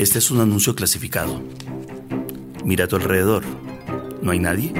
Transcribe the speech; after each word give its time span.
Este 0.00 0.18
es 0.18 0.30
un 0.30 0.40
anuncio 0.40 0.74
clasificado. 0.74 1.42
Mira 2.64 2.86
a 2.86 2.88
tu 2.88 2.96
alrededor. 2.96 3.44
¿No 4.22 4.30
hay 4.30 4.38
nadie? 4.38 4.72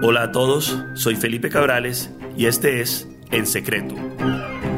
Hola 0.00 0.22
a 0.22 0.30
todos, 0.30 0.78
soy 0.94 1.16
Felipe 1.16 1.50
Cabrales 1.50 2.08
y 2.36 2.46
este 2.46 2.82
es 2.82 3.08
En 3.32 3.48
Secreto, 3.48 3.96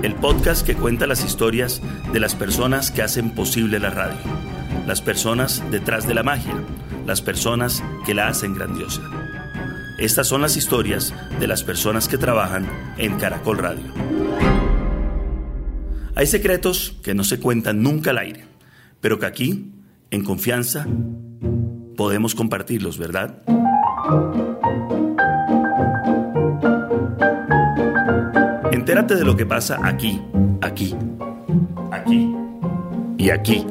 el 0.02 0.14
podcast 0.14 0.64
que 0.66 0.74
cuenta 0.74 1.06
las 1.06 1.26
historias 1.26 1.82
de 2.10 2.20
las 2.20 2.34
personas 2.34 2.90
que 2.90 3.02
hacen 3.02 3.34
posible 3.34 3.80
la 3.80 3.90
radio, 3.90 4.16
las 4.86 5.02
personas 5.02 5.62
detrás 5.70 6.08
de 6.08 6.14
la 6.14 6.22
magia, 6.22 6.54
las 7.04 7.20
personas 7.20 7.84
que 8.06 8.14
la 8.14 8.28
hacen 8.28 8.54
grandiosa. 8.54 9.02
Estas 9.98 10.26
son 10.26 10.40
las 10.40 10.56
historias 10.56 11.12
de 11.38 11.48
las 11.48 11.64
personas 11.64 12.08
que 12.08 12.16
trabajan 12.16 12.66
en 12.96 13.18
Caracol 13.18 13.58
Radio. 13.58 14.27
Hay 16.18 16.26
secretos 16.26 16.96
que 17.04 17.14
no 17.14 17.22
se 17.22 17.38
cuentan 17.38 17.80
nunca 17.80 18.10
al 18.10 18.18
aire, 18.18 18.44
pero 19.00 19.20
que 19.20 19.26
aquí, 19.26 19.70
en 20.10 20.24
confianza, 20.24 20.84
podemos 21.96 22.34
compartirlos, 22.34 22.98
¿verdad? 22.98 23.40
Entérate 28.72 29.14
de 29.14 29.24
lo 29.24 29.36
que 29.36 29.46
pasa 29.46 29.78
aquí, 29.84 30.20
aquí, 30.60 30.92
aquí 31.92 32.34
y 33.16 33.30
aquí. 33.30 33.64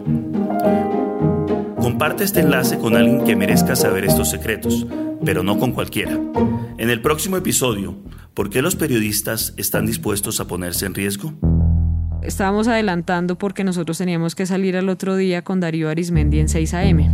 Comparte 1.81 2.23
este 2.23 2.39
enlace 2.39 2.77
con 2.77 2.95
alguien 2.95 3.25
que 3.25 3.35
merezca 3.35 3.75
saber 3.75 4.05
estos 4.05 4.29
secretos, 4.29 4.87
pero 5.25 5.43
no 5.43 5.59
con 5.59 5.73
cualquiera. 5.73 6.17
En 6.77 6.89
el 6.89 7.01
próximo 7.01 7.35
episodio, 7.35 7.97
¿por 8.33 8.49
qué 8.49 8.61
los 8.61 8.77
periodistas 8.77 9.53
están 9.57 9.85
dispuestos 9.85 10.39
a 10.39 10.47
ponerse 10.47 10.85
en 10.85 10.93
riesgo? 10.93 11.33
Estábamos 12.27 12.67
adelantando 12.67 13.37
porque 13.37 13.63
nosotros 13.63 13.97
teníamos 13.97 14.35
que 14.35 14.45
salir 14.45 14.75
al 14.75 14.89
otro 14.89 15.15
día 15.15 15.41
con 15.43 15.61
Darío 15.61 15.89
Arismendi 15.89 16.39
en 16.39 16.49
6 16.49 16.73
a.m. 16.73 17.09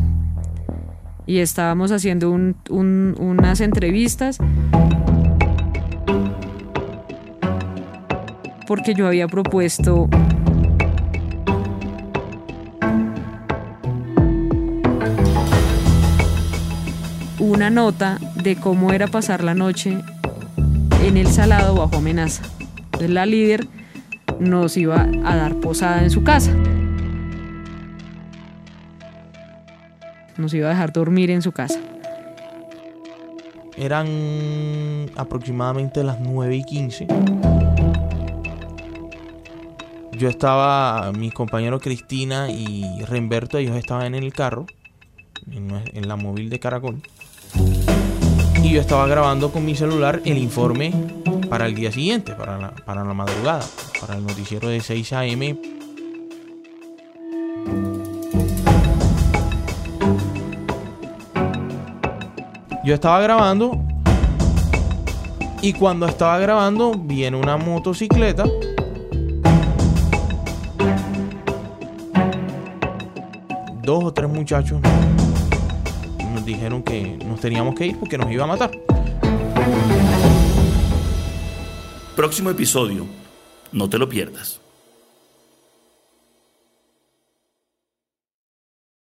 Y 1.28 1.38
estábamos 1.38 1.92
haciendo 1.92 2.32
unas 2.32 3.62
entrevistas 3.62 4.40
porque 8.68 8.96
yo 8.96 9.08
había 9.08 9.28
propuesto 9.28 10.10
una 17.40 17.70
nota 17.70 18.18
de 18.42 18.56
cómo 18.56 18.92
era 18.92 19.08
pasar 19.08 19.44
la 19.44 19.54
noche 19.54 20.00
en 21.06 21.18
el 21.18 21.28
salado 21.28 21.76
bajo 21.76 21.98
amenaza. 21.98 22.44
Entonces 22.86 23.12
la 23.12 23.26
líder 23.28 23.68
nos 24.40 24.78
iba 24.78 25.08
a 25.24 25.36
dar 25.36 25.56
posada 25.56 26.04
en 26.04 26.10
su 26.10 26.24
casa. 26.24 26.54
Nos 30.38 30.54
iba 30.54 30.68
a 30.68 30.72
dejar 30.72 30.92
dormir 30.92 31.32
en 31.32 31.42
su 31.42 31.52
casa. 31.52 31.80
Eran 33.78 35.10
aproximadamente 35.16 36.04
las 36.04 36.20
9 36.20 36.56
y 36.56 36.64
15. 36.64 37.08
Yo 40.12 40.30
estaba, 40.30 41.12
mi 41.12 41.32
compañero 41.32 41.80
Cristina 41.80 42.50
y 42.50 43.04
Renberto, 43.06 43.58
ellos 43.58 43.76
estaban 43.76 44.14
en 44.14 44.24
el 44.24 44.32
carro, 44.32 44.68
en, 45.52 46.08
la 46.08 46.16
móvil 46.16 46.50
de 46.50 46.60
Caracol. 46.60 47.02
Y 48.62 48.72
yo 48.72 48.80
estaba 48.80 49.08
grabando 49.08 49.52
con 49.52 49.66
mi 49.66 49.76
celular 49.76 50.22
el 50.24 50.38
informe 50.38 50.94
para 51.50 51.66
el 51.66 51.76
día 51.76 51.92
siguiente, 51.92 52.34
para 52.34 52.58
la, 52.58 52.72
para 52.72 53.04
la 53.04 53.14
madrugada 53.14 53.64
para 54.06 54.18
el 54.18 54.26
noticiero 54.26 54.68
de 54.68 54.82
6 54.82 55.14
a.m. 55.14 55.58
Yo 62.84 62.94
estaba 62.94 63.22
grabando 63.22 63.82
y 65.62 65.72
cuando 65.72 66.06
estaba 66.06 66.38
grabando 66.38 66.92
viene 66.92 67.38
una 67.38 67.56
motocicleta. 67.56 68.44
Dos 73.84 74.04
o 74.04 74.14
tres 74.14 74.30
muchachos 74.30 74.82
nos 76.34 76.46
dijeron 76.46 76.84
que 76.84 77.18
nos 77.26 77.40
teníamos 77.40 77.76
que 77.76 77.88
ir 77.88 78.00
porque 78.00 78.18
nos 78.18 78.30
iba 78.30 78.44
a 78.44 78.48
matar. 78.48 78.72
Próximo 82.16 82.52
episodio 82.52 83.08
no 83.72 83.90
te 83.90 83.98
lo 83.98 84.08
pierdas. 84.08 84.63